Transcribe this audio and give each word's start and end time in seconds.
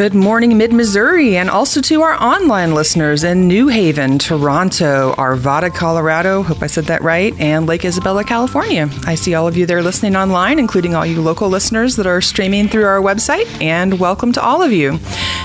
Good 0.00 0.14
morning, 0.14 0.56
Mid 0.56 0.72
Missouri, 0.72 1.36
and 1.36 1.50
also 1.50 1.82
to 1.82 2.00
our 2.00 2.14
online 2.14 2.74
listeners 2.74 3.22
in 3.22 3.46
New 3.46 3.68
Haven, 3.68 4.18
Toronto, 4.18 5.12
Arvada, 5.18 5.70
Colorado. 5.70 6.42
Hope 6.42 6.62
I 6.62 6.68
said 6.68 6.86
that 6.86 7.02
right, 7.02 7.38
and 7.38 7.66
Lake 7.66 7.84
Isabella, 7.84 8.24
California. 8.24 8.88
I 9.04 9.14
see 9.14 9.34
all 9.34 9.46
of 9.46 9.58
you 9.58 9.66
there 9.66 9.82
listening 9.82 10.16
online, 10.16 10.58
including 10.58 10.94
all 10.94 11.04
you 11.04 11.20
local 11.20 11.50
listeners 11.50 11.96
that 11.96 12.06
are 12.06 12.22
streaming 12.22 12.66
through 12.66 12.86
our 12.86 13.02
website, 13.02 13.44
and 13.60 14.00
welcome 14.00 14.32
to 14.32 14.42
all 14.42 14.62
of 14.62 14.72
you. 14.72 14.98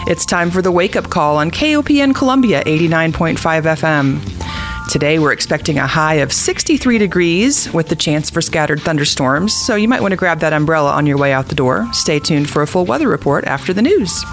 It's 0.08 0.26
time 0.26 0.50
for 0.50 0.62
the 0.62 0.72
wake 0.72 0.96
up 0.96 1.10
call 1.10 1.36
on 1.36 1.52
KOPN 1.52 2.16
Columbia 2.16 2.64
89.5 2.64 3.36
FM. 3.36 4.90
Today, 4.90 5.20
we're 5.20 5.34
expecting 5.34 5.80
a 5.80 5.88
high 5.88 6.16
of 6.16 6.32
63 6.32 6.98
degrees 6.98 7.74
with 7.74 7.90
the 7.90 7.96
chance 7.98 8.30
for 8.30 8.42
scattered 8.42 8.80
thunderstorms, 8.80 9.54
so 9.54 9.76
you 9.76 9.90
might 9.90 10.02
want 10.02 10.14
to 10.14 10.18
grab 10.18 10.40
that 10.40 10.54
umbrella 10.54 10.94
on 10.94 11.06
your 11.06 11.18
way 11.18 11.34
out 11.34 11.50
the 11.50 11.56
door. 11.56 11.90
Stay 11.92 12.20
tuned 12.20 12.50
for 12.50 12.62
a 12.62 12.68
full 12.68 12.86
weather 12.86 13.10
report 13.10 13.44
after 13.44 13.74
the 13.74 13.82
news. 13.82 14.24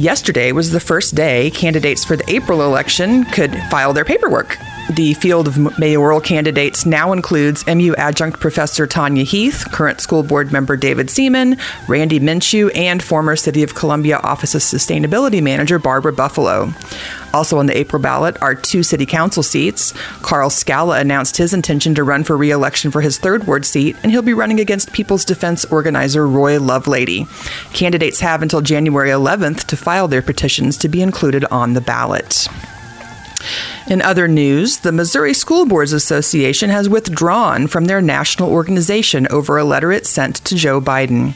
Yesterday 0.00 0.50
was 0.52 0.70
the 0.70 0.80
first 0.80 1.14
day 1.14 1.50
candidates 1.50 2.06
for 2.06 2.16
the 2.16 2.24
April 2.32 2.62
election 2.62 3.22
could 3.24 3.54
file 3.70 3.92
their 3.92 4.06
paperwork. 4.06 4.56
The 4.90 5.14
field 5.14 5.46
of 5.46 5.78
mayoral 5.78 6.20
candidates 6.20 6.84
now 6.84 7.12
includes 7.12 7.64
MU 7.64 7.94
adjunct 7.94 8.40
professor 8.40 8.88
Tanya 8.88 9.22
Heath, 9.22 9.64
current 9.70 10.00
school 10.00 10.24
board 10.24 10.50
member 10.50 10.76
David 10.76 11.06
Seamon, 11.06 11.60
Randy 11.86 12.18
Minchew, 12.18 12.74
and 12.74 13.00
former 13.00 13.36
City 13.36 13.62
of 13.62 13.76
Columbia 13.76 14.18
Office 14.18 14.56
of 14.56 14.62
Sustainability 14.62 15.40
Manager 15.40 15.78
Barbara 15.78 16.12
Buffalo. 16.12 16.72
Also 17.32 17.56
on 17.56 17.66
the 17.66 17.76
April 17.76 18.02
ballot 18.02 18.36
are 18.42 18.56
two 18.56 18.82
city 18.82 19.06
council 19.06 19.44
seats. 19.44 19.94
Karl 20.22 20.50
Skala 20.50 21.00
announced 21.00 21.36
his 21.36 21.54
intention 21.54 21.94
to 21.94 22.02
run 22.02 22.24
for 22.24 22.36
re 22.36 22.50
election 22.50 22.90
for 22.90 23.00
his 23.00 23.16
third 23.16 23.46
ward 23.46 23.64
seat, 23.64 23.96
and 24.02 24.10
he'll 24.10 24.22
be 24.22 24.34
running 24.34 24.58
against 24.58 24.92
People's 24.92 25.24
Defense 25.24 25.64
organizer 25.66 26.26
Roy 26.26 26.58
Lovelady. 26.58 27.28
Candidates 27.72 28.18
have 28.18 28.42
until 28.42 28.60
January 28.60 29.10
11th 29.10 29.66
to 29.66 29.76
file 29.76 30.08
their 30.08 30.20
petitions 30.20 30.76
to 30.78 30.88
be 30.88 31.00
included 31.00 31.44
on 31.44 31.74
the 31.74 31.80
ballot. 31.80 32.48
In 33.88 34.02
other 34.02 34.28
news, 34.28 34.78
the 34.78 34.92
Missouri 34.92 35.34
School 35.34 35.66
Boards 35.66 35.92
Association 35.92 36.70
has 36.70 36.88
withdrawn 36.88 37.66
from 37.66 37.86
their 37.86 38.00
national 38.00 38.50
organization 38.50 39.26
over 39.28 39.56
a 39.56 39.64
letter 39.64 39.92
it 39.92 40.06
sent 40.06 40.36
to 40.44 40.54
Joe 40.54 40.80
Biden. 40.80 41.34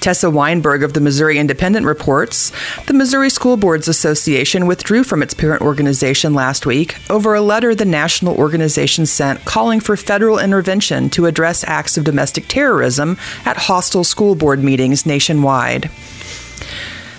Tessa 0.00 0.28
Weinberg 0.30 0.82
of 0.82 0.92
the 0.92 1.00
Missouri 1.00 1.38
Independent 1.38 1.86
reports 1.86 2.52
the 2.86 2.92
Missouri 2.92 3.30
School 3.30 3.56
Boards 3.56 3.88
Association 3.88 4.66
withdrew 4.66 5.04
from 5.04 5.22
its 5.22 5.32
parent 5.32 5.62
organization 5.62 6.34
last 6.34 6.66
week 6.66 6.96
over 7.08 7.34
a 7.34 7.40
letter 7.40 7.74
the 7.74 7.84
national 7.84 8.36
organization 8.36 9.06
sent 9.06 9.44
calling 9.44 9.80
for 9.80 9.96
federal 9.96 10.38
intervention 10.38 11.08
to 11.10 11.26
address 11.26 11.64
acts 11.64 11.96
of 11.96 12.04
domestic 12.04 12.48
terrorism 12.48 13.16
at 13.44 13.56
hostile 13.56 14.04
school 14.04 14.34
board 14.34 14.62
meetings 14.62 15.06
nationwide. 15.06 15.90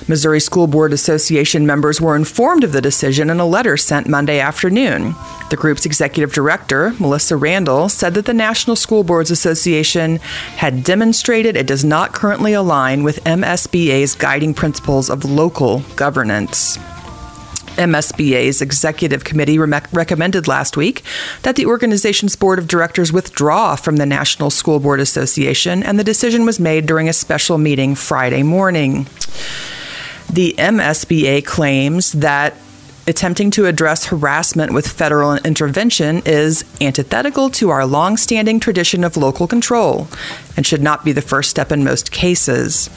Missouri 0.08 0.40
School 0.40 0.68
Board 0.68 0.94
Association 0.94 1.66
members 1.66 2.00
were 2.00 2.16
informed 2.16 2.64
of 2.64 2.72
the 2.72 2.82
decision 2.82 3.30
in 3.32 3.40
a 3.40 3.46
letter 3.46 3.76
sent 3.76 4.08
Monday 4.08 4.40
afternoon. 4.40 5.16
The 5.50 5.56
group's 5.56 5.86
executive 5.86 6.32
director, 6.32 6.94
Melissa 7.00 7.34
Randol, 7.34 7.90
said 7.90 8.14
that 8.14 8.26
the 8.26 8.34
National 8.34 8.76
School 8.76 9.04
Boards 9.04 9.32
Association 9.32 10.18
had 10.58 10.84
demonstrated 10.84 11.56
it 11.56 11.66
does 11.66 11.84
not 11.84 12.14
currently 12.14 12.54
align 12.54 13.04
with 13.04 13.24
MSBA's 13.24 14.14
guiding 14.14 14.54
principles 14.54 15.10
of 15.10 15.26
local 15.26 15.80
governance. 15.96 16.78
MSBA's 17.78 18.62
executive 18.62 19.24
committee 19.24 19.58
re- 19.58 19.82
recommended 19.92 20.48
last 20.48 20.78
week 20.78 21.02
that 21.42 21.56
the 21.56 21.66
organization's 21.66 22.36
board 22.36 22.60
of 22.60 22.68
directors 22.68 23.12
withdraw 23.12 23.76
from 23.76 23.98
the 23.98 24.06
National 24.06 24.50
School 24.50 24.80
Board 24.80 25.00
Association, 25.00 25.84
and 25.84 26.00
the 26.00 26.04
decision 26.04 26.46
was 26.46 26.60
made 26.60 26.86
during 26.86 27.10
a 27.10 27.14
special 27.14 27.58
meeting 27.58 27.96
Friday 27.96 28.44
morning. 28.44 29.08
The 30.32 30.56
MSBA 30.58 31.46
claims 31.46 32.12
that 32.14 32.56
attempting 33.08 33.52
to 33.52 33.68
address 33.68 34.06
harassment 34.06 34.74
with 34.74 34.88
federal 34.88 35.36
intervention 35.36 36.22
is 36.26 36.66
antithetical 36.82 37.50
to 37.52 37.70
our 37.70 37.86
long-standing 37.86 38.60
tradition 38.60 39.04
of 39.04 39.16
local 39.16 39.48
control 39.48 40.08
and 40.58 40.66
should 40.66 40.82
not 40.82 41.06
be 41.06 41.12
the 41.12 41.22
first 41.22 41.50
step 41.50 41.72
in 41.72 41.84
most 41.84 42.12
cases. 42.12 42.90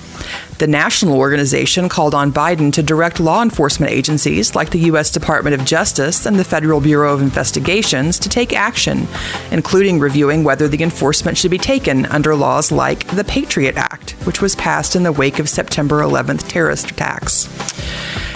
The 0.58 0.66
national 0.66 1.18
organization 1.18 1.88
called 1.88 2.14
on 2.14 2.32
Biden 2.32 2.72
to 2.72 2.82
direct 2.82 3.20
law 3.20 3.42
enforcement 3.42 3.92
agencies 3.92 4.56
like 4.56 4.70
the 4.70 4.80
U.S. 4.80 5.10
Department 5.10 5.54
of 5.54 5.66
Justice 5.66 6.26
and 6.26 6.36
the 6.36 6.44
Federal 6.44 6.80
Bureau 6.80 7.14
of 7.14 7.22
Investigations 7.22 8.18
to 8.18 8.28
take 8.28 8.52
action, 8.52 9.06
including 9.52 10.00
reviewing 10.00 10.42
whether 10.42 10.66
the 10.66 10.82
enforcement 10.82 11.38
should 11.38 11.50
be 11.50 11.58
taken 11.58 12.06
under 12.06 12.34
laws 12.34 12.72
like 12.72 13.06
the 13.08 13.24
Patriot 13.24 13.76
Act, 13.76 13.87
which 14.24 14.40
was 14.40 14.54
passed 14.56 14.96
in 14.96 15.02
the 15.02 15.12
wake 15.12 15.38
of 15.38 15.48
September 15.48 16.00
11th 16.00 16.48
terrorist 16.48 16.90
attacks. 16.90 17.46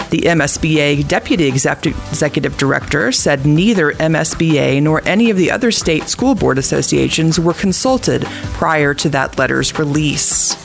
The 0.09 0.21
MSBA 0.21 1.07
deputy 1.07 1.47
executive 1.47 2.55
director 2.57 3.11
said 3.11 3.47
neither 3.47 3.93
MSBA 3.93 4.83
nor 4.83 5.01
any 5.07 5.31
of 5.31 5.37
the 5.37 5.49
other 5.49 5.71
state 5.71 6.03
school 6.03 6.35
board 6.35 6.59
associations 6.59 7.39
were 7.39 7.55
consulted 7.55 8.23
prior 8.53 8.93
to 8.93 9.09
that 9.09 9.39
letter's 9.39 9.79
release. 9.79 10.55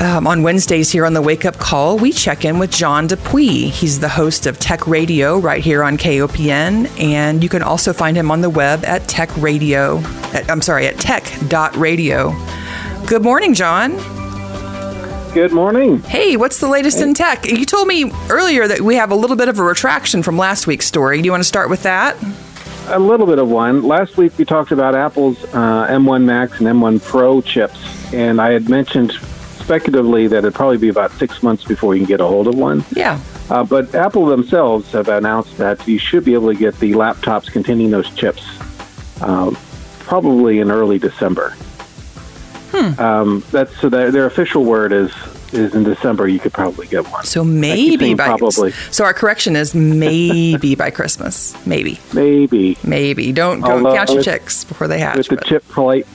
Um, 0.00 0.26
on 0.26 0.42
Wednesdays 0.42 0.90
here 0.90 1.06
on 1.06 1.14
the 1.14 1.22
Wake 1.22 1.44
Up 1.44 1.56
Call, 1.56 1.96
we 1.96 2.12
check 2.12 2.44
in 2.44 2.58
with 2.58 2.70
John 2.70 3.06
Dupuy. 3.06 3.68
He's 3.68 4.00
the 4.00 4.08
host 4.08 4.46
of 4.46 4.58
Tech 4.58 4.86
Radio 4.86 5.38
right 5.38 5.62
here 5.62 5.82
on 5.82 5.96
KOPN, 5.96 6.90
and 7.00 7.42
you 7.42 7.48
can 7.48 7.62
also 7.62 7.94
find 7.94 8.14
him 8.16 8.30
on 8.30 8.42
the 8.42 8.50
web 8.50 8.84
at 8.84 9.08
Tech 9.08 9.34
Radio. 9.38 9.98
At, 10.34 10.50
I'm 10.50 10.60
sorry, 10.60 10.86
at 10.86 10.98
tech.radio. 10.98 12.34
Good 13.06 13.22
morning, 13.22 13.54
John. 13.54 13.92
Good 15.32 15.52
morning. 15.52 16.02
Hey, 16.02 16.36
what's 16.36 16.58
the 16.58 16.66
latest 16.66 17.00
in 17.00 17.14
tech? 17.14 17.46
You 17.46 17.64
told 17.64 17.86
me 17.86 18.10
earlier 18.28 18.66
that 18.66 18.80
we 18.80 18.96
have 18.96 19.12
a 19.12 19.14
little 19.14 19.36
bit 19.36 19.48
of 19.48 19.60
a 19.60 19.62
retraction 19.62 20.24
from 20.24 20.36
last 20.36 20.66
week's 20.66 20.86
story. 20.86 21.22
Do 21.22 21.24
you 21.24 21.30
want 21.30 21.40
to 21.40 21.46
start 21.46 21.70
with 21.70 21.84
that? 21.84 22.16
A 22.88 22.98
little 22.98 23.26
bit 23.26 23.38
of 23.38 23.48
one. 23.48 23.84
Last 23.84 24.16
week 24.16 24.36
we 24.36 24.44
talked 24.44 24.72
about 24.72 24.96
Apple's 24.96 25.44
uh, 25.54 25.86
M1 25.88 26.24
Max 26.24 26.58
and 26.58 26.66
M1 26.66 27.00
Pro 27.04 27.40
chips, 27.40 28.12
and 28.12 28.40
I 28.40 28.50
had 28.50 28.68
mentioned 28.68 29.12
speculatively 29.12 30.26
that 30.26 30.38
it'd 30.38 30.54
probably 30.54 30.78
be 30.78 30.88
about 30.88 31.12
six 31.12 31.44
months 31.44 31.62
before 31.62 31.94
you 31.94 32.00
can 32.00 32.08
get 32.08 32.20
a 32.20 32.26
hold 32.26 32.48
of 32.48 32.56
one. 32.56 32.84
Yeah. 32.90 33.20
Uh, 33.48 33.62
but 33.62 33.94
Apple 33.94 34.26
themselves 34.26 34.90
have 34.90 35.08
announced 35.08 35.58
that 35.58 35.86
you 35.86 36.00
should 36.00 36.24
be 36.24 36.34
able 36.34 36.52
to 36.52 36.58
get 36.58 36.76
the 36.80 36.90
laptops 36.94 37.52
containing 37.52 37.92
those 37.92 38.12
chips 38.16 38.44
uh, 39.20 39.54
probably 40.00 40.58
in 40.58 40.72
early 40.72 40.98
December. 40.98 41.54
Hmm. 42.76 43.00
Um, 43.00 43.44
that's 43.50 43.74
so 43.80 43.88
their, 43.88 44.10
their 44.10 44.26
official 44.26 44.64
word 44.64 44.92
is 44.92 45.10
is 45.52 45.74
in 45.74 45.84
December. 45.84 46.28
You 46.28 46.38
could 46.38 46.52
probably 46.52 46.86
get 46.88 47.08
one. 47.10 47.24
So 47.24 47.42
maybe 47.44 48.14
by 48.14 48.26
probably. 48.26 48.72
So 48.90 49.04
our 49.04 49.14
correction 49.14 49.56
is 49.56 49.74
maybe 49.74 50.74
by 50.74 50.90
Christmas. 50.90 51.54
Maybe. 51.66 51.98
Maybe. 52.12 52.76
Maybe. 52.84 53.32
Don't 53.32 53.60
don't 53.60 53.84
Although 53.86 53.96
count 53.96 54.08
your 54.10 54.16
with- 54.18 54.24
chicks 54.24 54.64
before 54.64 54.88
they 54.88 54.98
hatch. 54.98 55.16
with 55.16 55.28
the 55.28 55.36
but- 55.36 55.44
chip, 55.46 55.64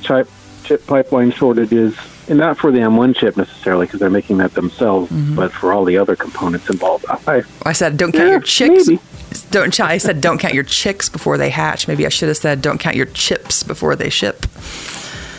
chip 0.02 0.28
chip 0.64 0.86
pipeline 0.86 1.32
shortages, 1.32 1.96
and 2.30 2.38
not 2.38 2.58
for 2.58 2.72
the 2.72 2.80
M1 2.80 3.16
chip 3.16 3.36
necessarily 3.36 3.88
because 3.88 4.00
they're 4.00 4.10
making 4.10 4.38
that 4.38 4.54
themselves, 4.54 5.12
Mm-hmm. 5.12 5.36
but 5.36 5.52
for 5.52 5.74
all 5.74 5.84
the 5.86 5.98
other 5.98 6.16
components 6.16 6.70
involved. 6.70 7.06
I, 7.10 7.42
I 7.66 7.74
said 7.74 7.98
don't 7.98 8.12
count 8.12 8.26
Yeah, 8.26 8.32
your 8.32 8.40
chicks. 8.42 8.88
maybe. 8.88 9.02
Don't 9.50 9.80
I 9.80 9.98
said 9.98 10.20
don't 10.22 10.38
count 10.40 10.54
your 10.54 10.64
chicks 10.66 11.08
before 11.10 11.38
they 11.38 11.50
hatch. 11.50 11.88
Maybe 11.88 12.06
I 12.06 12.10
should 12.10 12.28
have 12.28 12.38
said 12.38 12.62
don't 12.62 12.80
count 12.80 12.96
your 12.98 13.06
chips 13.08 13.64
before 13.64 13.96
they 13.96 14.10
ship. 14.10 14.46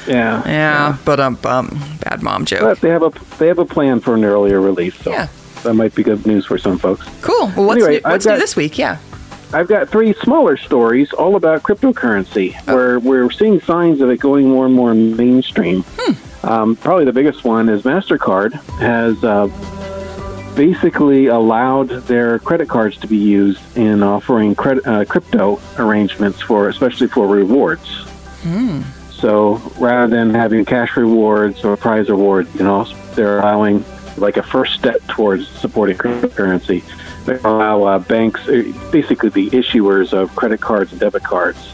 Yeah, 0.07 0.43
Yeah, 0.47 0.97
but 1.05 1.21
um, 1.21 1.39
um, 1.45 1.81
bad 2.05 2.23
mom 2.23 2.45
joke. 2.45 2.61
But 2.61 2.81
they 2.81 2.89
have 2.91 3.03
a 3.03 3.11
they 3.39 3.47
have 3.49 3.59
a 3.59 3.65
plan 3.65 4.01
for 4.01 4.15
an 4.15 4.25
earlier 4.25 4.61
release, 4.61 4.97
so 4.97 5.11
Yeah. 5.11 5.29
that 5.63 5.75
might 5.75 5.95
be 5.95 6.03
good 6.03 6.27
news 6.27 6.47
for 6.47 6.59
some 6.59 6.79
folks. 6.79 7.07
Cool. 7.21 7.53
Well, 7.57 7.67
what's 7.67 7.77
Anyway, 7.83 8.01
new, 8.05 8.11
what's 8.11 8.27
I've 8.27 8.35
new 8.35 8.41
this 8.41 8.57
week? 8.57 8.79
Yeah. 8.79 8.99
I've 9.55 9.69
got 9.69 9.89
three 9.91 10.15
smaller 10.15 10.57
stories 10.57 11.13
all 11.13 11.37
about 11.37 11.63
cryptocurrency, 11.63 12.55
Oh. 12.69 12.75
where 12.75 12.99
we're 12.99 13.31
seeing 13.31 13.61
signs 13.61 14.01
of 14.01 14.09
it 14.11 14.19
going 14.19 14.49
more 14.49 14.65
and 14.67 14.75
more 14.75 14.95
mainstream. 14.95 15.85
Hmm. 15.99 16.47
Um, 16.47 16.77
probably 16.77 17.05
the 17.05 17.13
biggest 17.13 17.45
one 17.45 17.69
is 17.69 17.83
Mastercard 17.83 18.55
has 18.81 19.23
uh, 19.23 19.47
basically 20.55 21.27
allowed 21.27 21.89
their 22.07 22.39
credit 22.41 22.69
cards 22.69 22.97
to 22.99 23.07
be 23.07 23.17
used 23.17 23.61
in 23.77 24.03
offering 24.03 24.55
credit, 24.55 24.87
uh, 24.87 25.05
crypto 25.05 25.61
arrangements 25.79 26.41
for, 26.41 26.69
especially 26.69 27.07
for 27.09 27.27
rewards. 27.27 27.89
Hmm. 28.43 28.81
So 29.23 29.63
rather 29.79 30.09
than 30.09 30.35
having 30.35 30.65
cash 30.65 30.97
rewards 30.97 31.65
or 31.65 31.77
prize 31.77 32.09
rewards, 32.09 32.53
you 32.57 32.65
know, 32.65 32.85
they're 33.15 33.39
allowing 33.39 33.85
like 34.17 34.37
a 34.37 34.43
first 34.43 34.75
step 34.75 35.01
towards 35.07 35.47
supporting 35.47 35.97
cryptocurrency. 35.97 36.83
They 37.25 37.37
allow 37.49 37.85
uh, 37.85 37.99
banks, 38.01 38.41
uh, 38.49 38.65
basically 38.91 39.29
the 39.29 39.49
issuers 39.51 40.13
of 40.13 40.35
credit 40.35 40.61
cards 40.61 40.91
and 40.91 41.01
debit 41.01 41.23
cards, 41.23 41.73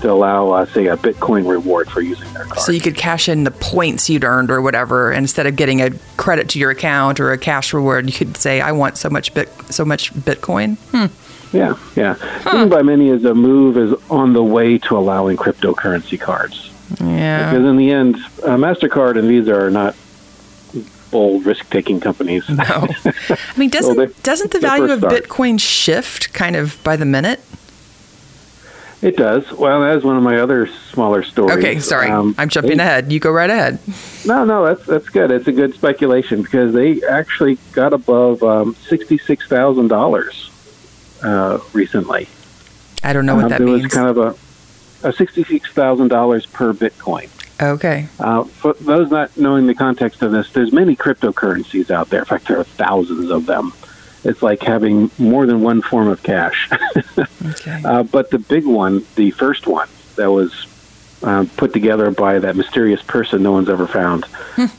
to 0.00 0.10
allow, 0.10 0.50
uh, 0.50 0.66
say, 0.66 0.88
a 0.88 0.96
Bitcoin 0.96 1.48
reward 1.48 1.88
for 1.88 2.00
using 2.00 2.32
their 2.32 2.44
card. 2.44 2.58
So 2.58 2.72
you 2.72 2.80
could 2.80 2.96
cash 2.96 3.28
in 3.28 3.44
the 3.44 3.52
points 3.52 4.10
you'd 4.10 4.24
earned 4.24 4.50
or 4.50 4.60
whatever, 4.60 5.12
and 5.12 5.22
instead 5.22 5.46
of 5.46 5.54
getting 5.54 5.80
a 5.82 5.90
credit 6.16 6.48
to 6.50 6.58
your 6.58 6.70
account 6.70 7.20
or 7.20 7.30
a 7.30 7.38
cash 7.38 7.72
reward, 7.72 8.06
you 8.06 8.12
could 8.12 8.36
say, 8.36 8.60
"I 8.60 8.72
want 8.72 8.98
so 8.98 9.08
much 9.08 9.32
bit, 9.32 9.48
so 9.70 9.84
much 9.84 10.12
Bitcoin." 10.12 10.76
Hmm. 10.90 11.06
yeah, 11.56 11.76
yeah. 11.94 12.14
Seen 12.50 12.68
by 12.68 12.82
many 12.82 13.10
as 13.10 13.24
a 13.24 13.34
move 13.34 13.78
is 13.78 13.94
on 14.10 14.32
the 14.32 14.42
way 14.42 14.78
to 14.78 14.98
allowing 14.98 15.36
cryptocurrency 15.36 16.18
cards. 16.18 16.70
Yeah. 17.00 17.50
Because 17.52 17.66
in 17.66 17.76
the 17.76 17.90
end, 17.92 18.16
uh, 18.42 18.56
Mastercard 18.56 19.18
and 19.18 19.28
Visa 19.28 19.54
are 19.54 19.70
not 19.70 19.94
bold 21.10 21.44
risk-taking 21.44 22.00
companies. 22.00 22.48
No, 22.48 22.64
I 23.04 23.36
mean, 23.56 23.68
doesn't 23.70 23.96
Well, 23.96 24.06
they- 24.06 24.14
doesn't 24.22 24.52
the 24.52 24.60
value 24.60 24.92
of 24.92 25.00
start. 25.00 25.12
Bitcoin 25.12 25.60
shift 25.60 26.32
kind 26.32 26.56
of 26.56 26.82
by 26.84 26.96
the 26.96 27.04
minute? 27.04 27.40
It 29.02 29.16
does. 29.16 29.50
Well, 29.52 29.80
that 29.80 29.96
is 29.96 30.04
one 30.04 30.16
of 30.18 30.22
my 30.22 30.38
other 30.40 30.66
smaller 30.66 31.22
stories. 31.22 31.56
Okay, 31.56 31.78
sorry, 31.80 32.10
Um, 32.10 32.34
I'm 32.36 32.48
jumping 32.50 32.76
they- 32.76 32.82
ahead. 32.84 33.10
You 33.10 33.18
go 33.18 33.30
right 33.30 33.48
ahead. 33.48 33.78
No, 34.26 34.44
no, 34.44 34.64
that's 34.66 34.84
that's 34.86 35.08
good. 35.08 35.30
It's 35.30 35.48
a 35.48 35.52
good 35.52 35.72
speculation 35.74 36.42
because 36.42 36.74
they 36.74 37.00
actually 37.08 37.56
got 37.72 37.94
above 37.94 38.42
um, 38.42 38.76
sixty-six 38.88 39.48
thousand 39.48 39.88
dollars 39.88 40.50
uh, 41.22 41.58
recently. 41.72 42.28
I 43.02 43.14
don't 43.14 43.24
know 43.24 43.36
what 43.36 43.46
Uh, 43.46 43.48
that 43.48 43.60
means. 43.62 43.84
was 43.84 43.92
kind 43.94 44.08
of 44.08 44.18
a, 44.18 44.34
thousand 45.02 46.08
dollars 46.08 46.46
per 46.46 46.72
Bitcoin. 46.72 47.28
okay, 47.62 48.06
Uh, 48.18 48.44
for 48.44 48.72
those 48.74 49.10
not 49.10 49.36
knowing 49.36 49.66
the 49.66 49.74
context 49.74 50.22
of 50.22 50.32
this, 50.32 50.50
there's 50.52 50.72
many 50.72 50.96
cryptocurrencies 50.96 51.90
out 51.90 52.08
there. 52.10 52.20
In 52.20 52.26
fact, 52.26 52.48
there 52.48 52.58
are 52.58 52.64
thousands 52.64 53.30
of 53.30 53.46
them. 53.46 53.72
It's 54.24 54.42
like 54.42 54.62
having 54.62 55.10
more 55.18 55.46
than 55.46 55.62
one 55.62 55.80
form 55.82 56.08
of 56.08 56.22
cash. 56.22 56.70
okay, 57.46 57.80
Uh, 57.84 58.02
but 58.02 58.30
the 58.30 58.38
big 58.38 58.66
one, 58.66 59.04
the 59.16 59.30
first 59.30 59.66
one 59.66 59.88
that 60.16 60.30
was 60.30 60.66
um, 61.22 61.48
put 61.48 61.72
together 61.72 62.10
by 62.10 62.38
that 62.38 62.56
mysterious 62.56 63.02
person 63.02 63.42
no 63.42 63.52
one's 63.52 63.68
ever 63.68 63.86
found, 63.86 64.24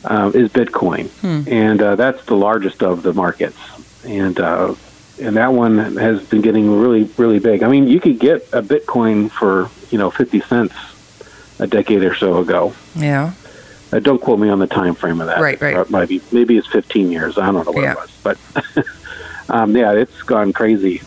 uh, 0.06 0.31
is 0.33 0.50
Bitcoin, 0.50 1.09
and 1.47 1.81
uh, 1.81 1.95
that's 1.95 2.23
the 2.25 2.35
largest 2.35 2.81
of 2.83 3.03
the 3.03 3.13
markets. 3.13 3.57
And 4.06 4.39
uh, 4.39 4.73
and 5.21 5.35
that 5.38 5.53
one 5.53 5.77
has 5.97 6.25
been 6.27 6.41
getting 6.41 6.79
really, 6.81 7.03
really 7.18 7.39
big. 7.39 7.63
I 7.63 7.68
mean, 7.69 7.88
you 7.88 8.00
could 8.00 8.19
get 8.19 8.41
a 8.53 8.62
Bitcoin 8.62 9.29
for 9.31 9.69
you 9.91 9.97
know 9.97 10.09
fifty 10.12 10.41
cents 10.41 10.73
a 11.59 11.68
decade 11.68 12.03
or 12.03 12.15
so 12.15 12.39
ago. 12.39 12.73
yeah, 12.95 13.33
Uh, 13.94 14.00
don't 14.00 14.19
quote 14.21 14.39
me 14.39 14.50
on 14.50 14.57
the 14.59 14.68
time 14.68 14.95
frame 14.95 15.21
of 15.21 15.27
that. 15.27 15.39
Right, 15.39 15.62
right. 15.62 15.75
Uh, 15.77 15.85
maybe 15.89 16.21
maybe 16.31 16.57
it's 16.57 16.68
15 16.68 17.12
years. 17.12 17.38
I 17.38 17.51
don't 17.51 17.65
know 17.65 17.71
what 17.71 17.83
Yeah. 17.83 17.91
it 17.94 17.97
was, 17.97 18.12
but 18.23 18.38
um, 19.50 19.75
yeah, 19.75 19.91
it's 19.94 20.21
gone 20.23 20.53
crazy. 20.53 21.01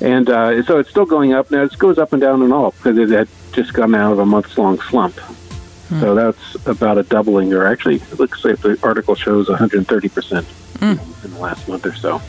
And 0.00 0.28
uh, 0.30 0.62
so 0.62 0.78
it's 0.78 0.88
still 0.90 1.04
going 1.06 1.32
up 1.34 1.50
now. 1.50 1.62
It 1.62 1.76
goes 1.78 1.98
up 1.98 2.12
and 2.12 2.20
down 2.22 2.42
and 2.42 2.52
all 2.52 2.70
because 2.72 2.96
it 2.98 3.08
had 3.10 3.28
just 3.52 3.72
gone 3.74 3.94
out 3.94 4.12
of 4.12 4.18
a 4.18 4.26
months 4.26 4.56
long 4.56 4.80
slump. 4.80 5.18
Hmm. 5.18 6.00
So 6.00 6.14
that's 6.14 6.66
about 6.66 6.98
a 6.98 7.02
doubling, 7.02 7.52
or 7.52 7.66
actually, 7.66 7.96
it 7.96 8.18
looks 8.18 8.44
like 8.44 8.58
the 8.60 8.78
article 8.82 9.14
shows 9.14 9.48
130 9.48 10.08
percent 10.08 10.46
Hmm. 10.80 10.96
in 11.24 11.32
the 11.34 11.38
last 11.40 11.68
month 11.68 11.84
or 11.86 11.94
so. 11.94 12.20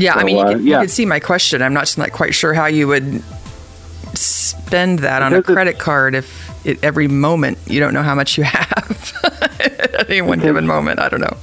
Yeah. 0.00 0.14
I 0.14 0.24
mean, 0.24 0.36
you, 0.36 0.42
uh, 0.42 0.52
can, 0.52 0.66
you 0.66 0.72
can 0.72 0.88
see 0.88 1.06
my 1.06 1.20
question. 1.20 1.62
I'm 1.62 1.74
not 1.74 1.96
not 1.98 2.12
quite 2.12 2.34
sure 2.34 2.52
how 2.54 2.66
you 2.66 2.88
would 2.88 3.22
spend 4.14 5.00
that 5.00 5.22
on 5.22 5.32
a 5.34 5.42
credit 5.42 5.78
card 5.78 6.14
if 6.14 6.66
it, 6.66 6.82
every 6.82 7.08
moment 7.08 7.58
you 7.66 7.80
don't 7.80 7.94
know 7.94 8.02
how 8.02 8.14
much 8.14 8.36
you 8.38 8.44
have 8.44 9.12
at 9.60 10.08
any 10.10 10.20
one 10.22 10.40
given 10.40 10.66
moment. 10.66 10.98
I 11.00 11.08
don't 11.08 11.20
know. 11.20 11.36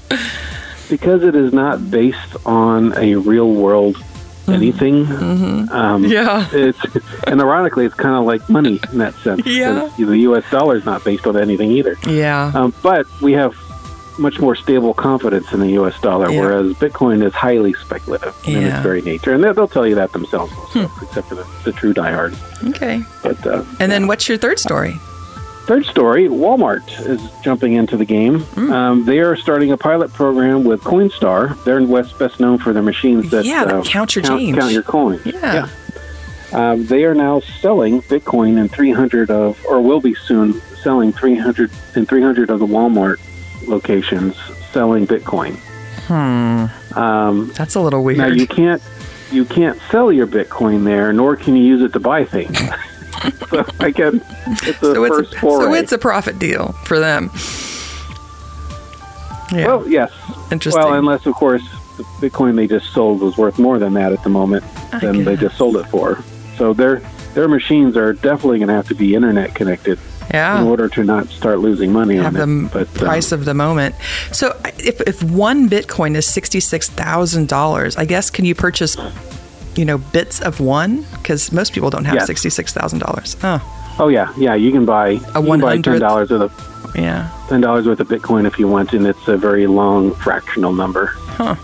Because 0.90 1.24
it 1.24 1.36
is 1.36 1.54
not 1.54 1.90
based 1.92 2.36
on 2.46 2.98
a 2.98 3.16
real 3.16 3.52
world 3.52 3.98
anything. 4.48 5.06
Um, 5.08 5.68
Mm-hmm. 5.68 6.06
Yeah. 6.06 6.48
it's 6.54 6.80
and 7.26 7.42
ironically, 7.42 7.86
it's 7.86 7.96
kind 7.96 8.16
of 8.16 8.24
like 8.26 8.48
money 8.50 8.80
in 8.92 9.00
that 9.00 9.14
sense. 9.16 9.46
Yeah. 9.46 9.90
the 9.98 10.18
U.S. 10.20 10.50
dollar 10.50 10.78
is 10.78 10.86
not 10.86 11.04
based 11.04 11.28
on 11.28 11.36
anything 11.38 11.72
either. 11.72 11.98
Yeah. 12.08 12.52
Um, 12.56 12.74
but 12.82 13.06
we 13.22 13.34
have 13.34 13.54
much 14.20 14.40
more 14.40 14.56
stable 14.56 14.94
confidence 14.94 15.52
in 15.54 15.60
the 15.60 15.70
U.S. 15.72 16.00
dollar, 16.02 16.30
Yeah. 16.32 16.40
whereas 16.42 16.74
Bitcoin 16.74 17.24
is 17.24 17.34
highly 17.34 17.74
speculative 17.74 18.36
in 18.46 18.54
Yeah. 18.54 18.60
Hmm. 18.60 18.66
its 18.68 18.80
very 18.84 19.02
nature, 19.02 19.34
and 19.34 19.44
they'll, 19.44 19.68
tell 19.68 19.86
you 19.88 19.96
that 19.96 20.12
themselves, 20.14 20.54
also, 20.58 20.90
except 21.02 21.28
for 21.28 21.36
the, 21.36 21.46
the 21.66 21.72
true 21.72 21.94
diehards. 21.94 22.38
Okay. 22.70 23.02
But 23.24 23.46
uh, 23.46 23.64
And 23.80 23.92
then 23.92 24.08
what's 24.08 24.28
your 24.30 24.38
third 24.38 24.60
story? 24.60 24.94
Third 25.66 25.86
story, 25.86 26.30
Walmart 26.30 26.82
is 27.06 27.22
jumping 27.44 27.74
into 27.74 27.98
the 27.98 28.06
game. 28.06 28.40
Hmm. 28.40 28.72
Um, 28.72 29.06
they 29.06 29.20
are 29.20 29.36
starting 29.36 29.72
a 29.74 29.78
pilot 29.78 30.14
program 30.14 30.64
with 30.64 30.82
Coinstar. 30.82 31.62
They're 31.66 31.78
in 31.78 31.90
West 31.90 32.18
best 32.18 32.40
known 32.40 32.58
for 32.58 32.72
their 32.72 32.82
machines 32.84 33.30
that, 33.32 33.44
Yeah, 33.46 33.64
uh, 33.64 33.84
count 33.84 34.16
your 34.16 34.24
count, 34.24 34.40
change. 34.40 34.58
count 34.58 34.72
your 34.72 34.84
coins. 34.84 35.26
Yeah. 35.26 35.68
Um, 36.54 36.86
they 36.86 37.04
are 37.04 37.14
now 37.14 37.42
selling 37.62 38.02
Bitcoin 38.04 38.58
in 38.58 38.70
300 38.70 39.30
of, 39.30 39.60
or 39.66 39.82
will 39.82 40.00
be 40.00 40.16
soon 40.16 40.62
selling 40.82 41.12
300 41.12 41.70
in 41.98 42.06
300 42.06 42.50
of 42.50 42.60
the 42.60 42.66
Walmart 42.66 43.18
locations 43.68 44.36
selling 44.72 45.08
Bitcoin. 45.08 45.56
Hmm. 46.08 46.98
Um, 46.98 47.52
That's 47.56 47.76
a 47.76 47.82
little 47.82 48.04
weird. 48.04 48.18
now 48.18 48.28
you 48.28 48.48
can't 48.48 48.82
you 49.32 49.46
can't 49.46 49.80
sell 49.92 50.12
your 50.12 50.28
Bitcoin 50.28 50.86
there, 50.86 51.12
nor 51.12 51.36
can 51.36 51.56
you 51.56 51.64
use 51.64 51.82
it 51.82 51.94
to 51.94 52.00
buy 52.00 52.24
things. 52.24 52.58
so 53.50 53.66
again, 53.80 54.22
it's 54.48 54.82
a 54.82 54.94
so 54.94 55.08
first 55.08 55.34
it's 55.34 55.38
a, 55.38 55.40
foray. 55.40 55.66
so 55.66 55.74
it's 55.74 55.92
a 55.92 55.98
profit 55.98 56.40
deal 56.40 56.72
for 56.86 57.00
them. 57.00 57.30
Yeah. 59.52 59.68
Well, 59.68 59.88
yes. 59.88 60.12
Interesting. 60.52 60.84
Well, 60.84 60.94
unless 60.94 61.26
of 61.26 61.36
course 61.36 61.64
the 61.98 62.04
Bitcoin 62.22 62.56
they 62.56 62.68
just 62.68 62.94
sold 62.94 63.22
was 63.22 63.38
worth 63.38 63.60
more 63.60 63.80
than 63.80 63.94
that 63.94 64.14
at 64.14 64.24
the 64.24 64.30
moment 64.30 64.64
I 64.94 65.00
than 65.00 65.24
they 65.24 65.36
just 65.36 65.58
sold 65.58 65.78
it 65.78 65.86
for. 65.88 66.24
So 66.58 66.74
their 66.74 67.00
their 67.34 67.48
machines 67.48 67.98
are 67.98 68.14
definitely 68.14 68.60
going 68.60 68.70
to 68.70 68.74
have 68.74 68.88
to 68.88 68.96
be 68.96 69.16
internet 69.16 69.56
connected 69.56 70.00
yeah. 70.32 70.62
in 70.62 70.68
order 70.68 70.88
to 70.90 71.04
not 71.04 71.28
start 71.30 71.60
losing 71.60 71.92
money 71.94 72.16
have 72.16 72.34
the 72.34 72.42
on 72.44 72.50
m- 72.50 72.66
it. 72.68 72.74
But 72.74 72.88
um, 72.88 72.94
price 72.94 73.32
of 73.32 73.46
the 73.46 73.54
moment. 73.54 73.96
So 74.32 74.60
if, 74.80 75.02
if 75.02 75.24
one 75.24 75.70
Bitcoin 75.70 76.16
is 76.16 76.26
sixty 76.26 76.60
six 76.60 76.90
thousand 76.90 77.48
dollars, 77.48 77.96
I 77.98 78.06
guess 78.06 78.30
can 78.30 78.46
you 78.46 78.56
purchase, 78.56 78.98
you 79.76 79.86
know, 79.86 79.98
bits 79.98 80.42
of 80.42 80.60
one? 80.60 81.06
Because 81.14 81.52
most 81.52 81.74
people 81.74 81.90
don't 81.90 82.06
have 82.06 82.16
Yes. 82.16 82.28
sixty 82.28 82.50
six 82.50 82.74
thousand 82.74 83.00
dollars. 83.00 83.36
Oh, 83.44 83.96
oh 84.00 84.08
yeah, 84.08 84.34
yeah, 84.38 84.56
you 84.56 84.72
can 84.72 84.86
buy 84.86 85.18
can 85.18 85.60
buy 85.60 85.82
ten 85.82 86.00
dollars 86.00 86.30
worth 86.30 86.52
of 86.52 86.96
yeah. 86.96 87.30
ten 87.50 87.62
dollars 87.62 87.88
worth 87.88 88.00
of 88.00 88.08
Bitcoin 88.08 88.46
if 88.46 88.58
you 88.60 88.68
want, 88.68 88.94
and 88.94 89.06
it's 89.06 89.28
a 89.28 89.38
very 89.38 89.68
long 89.68 90.14
fractional 90.16 90.74
number. 90.74 91.08
Huh. 91.38 91.56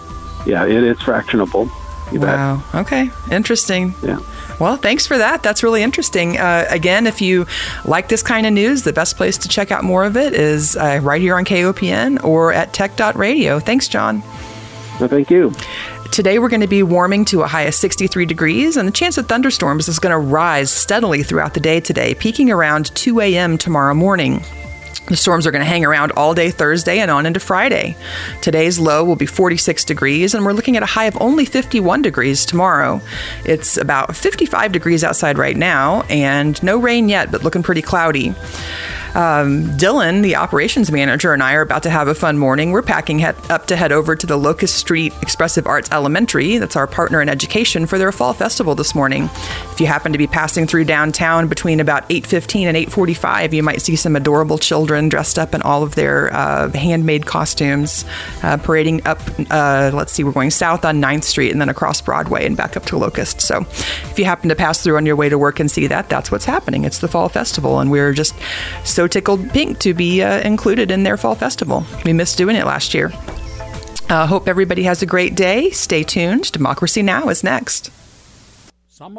Yeah, 0.46 0.66
it 0.66 0.84
is 0.84 0.98
fractionable. 0.98 1.70
You 2.14 2.20
bet. 2.20 2.36
Wow. 2.36 2.64
Okay. 2.76 3.10
Interesting. 3.32 3.96
Yeah. 4.04 4.20
Well, 4.60 4.78
thanks 4.78 5.08
for 5.08 5.18
that. 5.18 5.42
That's 5.42 5.64
really 5.64 5.82
interesting. 5.82 6.38
Uh, 6.38 6.66
again, 6.70 7.08
if 7.08 7.22
you 7.22 7.48
like 7.86 8.10
this 8.10 8.22
kind 8.22 8.46
of 8.46 8.54
news, 8.54 8.84
the 8.84 8.94
best 8.94 9.18
place 9.18 9.38
to 9.40 9.48
check 9.50 9.72
out 9.72 9.84
more 9.84 10.04
of 10.04 10.16
it 10.16 10.34
is 10.34 10.78
uh, 10.78 11.00
right 11.02 11.22
here 11.22 11.36
on 11.36 11.44
KOPN 11.44 12.24
or 12.24 12.54
at 12.54 12.72
tech.radio. 12.72 13.60
Thanks, 13.60 13.88
John. 13.88 14.22
Well, 15.00 15.10
thank 15.10 15.32
you. 15.32 15.54
Today, 16.12 16.38
we're 16.38 16.50
going 16.50 16.62
to 16.62 16.68
be 16.68 16.84
warming 16.84 17.26
to 17.26 17.42
a 17.42 17.48
high 17.48 17.64
of 17.64 17.74
63 17.74 18.28
degrees, 18.28 18.78
and 18.78 18.88
the 18.88 18.92
chance 18.92 19.18
of 19.18 19.28
thunderstorms 19.28 19.88
is 19.88 19.98
going 19.98 20.12
to 20.12 20.20
rise 20.20 20.72
steadily 20.72 21.24
throughout 21.24 21.56
the 21.56 21.60
day 21.60 21.80
today, 21.80 22.14
peaking 22.14 22.52
around 22.52 22.94
2 22.96 23.20
a.m. 23.20 23.58
tomorrow 23.58 23.96
morning. 23.96 24.44
The 25.08 25.18
storms 25.18 25.46
are 25.46 25.52
going 25.52 25.62
to 25.64 25.70
hang 25.70 25.84
around 25.84 26.12
all 26.14 26.34
day 26.34 26.50
Thursday 26.50 27.00
and 27.00 27.12
on 27.12 27.26
into 27.26 27.40
Friday. 27.40 27.98
Today's 28.42 28.80
low 28.80 29.04
will 29.04 29.18
be 29.18 29.26
46 29.26 29.84
degrees, 29.84 30.34
and 30.34 30.46
we're 30.46 30.54
looking 30.54 30.78
at 30.78 30.84
a 30.84 30.88
high 30.88 31.06
of 31.06 31.18
only 31.22 31.44
51 31.46 32.02
degrees 32.02 32.46
tomorrow. 32.46 33.02
It's 33.44 33.76
about 33.76 34.16
55 34.16 34.72
degrees 34.72 35.04
outside 35.04 35.38
right 35.38 35.58
now, 35.58 36.04
and 36.04 36.62
no 36.64 36.78
rain 36.80 37.10
yet, 37.10 37.32
but 37.32 37.44
looking 37.44 37.64
pretty 37.64 37.82
cloudy. 37.82 38.34
Um, 39.16 39.66
Dylan, 39.78 40.24
the 40.24 40.36
operations 40.36 40.92
manager, 40.92 41.34
and 41.34 41.44
I 41.44 41.54
are 41.54 41.62
about 41.62 41.84
to 41.84 41.90
have 41.90 42.08
a 42.08 42.16
fun 42.16 42.38
morning. 42.38 42.72
We're 42.72 42.82
packing 42.82 43.20
head, 43.20 43.36
up 43.50 43.68
to 43.68 43.76
head 43.76 43.92
over 43.92 44.16
to 44.16 44.26
the 44.26 44.38
Locust 44.38 44.76
Street 44.76 45.14
Expressive 45.22 45.68
Arts 45.68 45.90
Elementary. 45.92 46.58
That's 46.58 46.76
our 46.76 46.88
partner 46.88 47.22
in 47.22 47.30
education 47.30 47.86
for 47.86 48.00
their 48.00 48.12
fall 48.12 48.34
festival 48.34 48.74
this 48.74 48.96
morning. 48.96 49.30
If 49.72 49.80
you 49.80 49.86
happen 49.86 50.12
to 50.14 50.18
be 50.18 50.26
passing 50.26 50.66
through 50.66 50.86
downtown 50.86 51.48
between 51.48 51.80
about 51.80 52.10
8:15 52.10 52.68
and 52.68 52.76
8:45, 52.76 53.54
you 53.54 53.62
might 53.62 53.82
see 53.82 53.96
some 53.96 54.16
adorable 54.16 54.58
children 54.58 55.10
dressed 55.10 55.38
up 55.38 55.54
in 55.54 55.62
all 55.62 55.84
of 55.84 55.94
their 55.96 56.34
uh, 56.34 56.72
handmade 56.72 57.26
costumes, 57.26 58.06
uh, 58.42 58.58
parading 58.58 59.06
up. 59.06 59.22
Uh, 59.52 59.92
let's 59.94 60.12
see, 60.12 60.24
we're 60.24 60.32
going 60.32 60.52
south 60.52 60.86
on 60.86 61.00
9th 61.00 61.24
Street 61.24 61.52
and 61.52 61.62
then 61.62 61.70
across 61.70 62.02
Broadway 62.02 62.46
and 62.46 62.58
back 62.58 62.76
up 62.76 62.86
to 62.86 62.98
Locust. 62.98 63.42
So, 63.42 63.62
if 64.10 64.18
you 64.18 64.26
happen 64.26 64.50
to 64.50 64.56
pass 64.56 64.82
through 64.82 64.98
on 64.98 65.06
your 65.06 65.16
way 65.16 65.30
to 65.30 65.38
work 65.38 65.60
and 65.60 65.70
see 65.70 65.88
that, 65.88 66.10
that's 66.10 66.32
what's 66.32 66.46
happening. 66.46 66.84
It's 66.84 67.00
the 67.00 67.08
fall 67.08 67.30
festival, 67.30 67.80
and 67.80 67.92
we're 67.92 68.14
just 68.14 68.34
so 68.84 69.03
tickled 69.08 69.50
pink 69.52 69.80
to 69.80 69.94
be 69.94 70.22
uh, 70.22 70.40
included 70.42 70.92
in 70.92 71.04
their 71.04 71.18
fall 71.18 71.36
festival. 71.36 71.86
We 72.06 72.14
missed 72.14 72.38
doing 72.38 72.56
it 72.56 72.66
last 72.66 72.94
year. 72.94 73.12
Uh, 74.10 74.28
hope 74.28 74.48
everybody 74.48 74.84
has 74.84 75.02
a 75.02 75.06
great 75.06 75.36
day. 75.36 75.70
Stay 75.72 76.04
tuned. 76.04 76.52
Democracy 76.52 77.02
Now! 77.02 77.30
is 77.30 77.44
next. 77.44 77.90